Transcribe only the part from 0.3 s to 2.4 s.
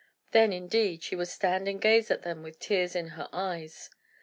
Then, indeed, she would stand and gaze at